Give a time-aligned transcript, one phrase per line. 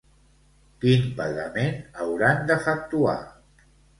[0.85, 3.17] Quin pagament hauran d'efectuar?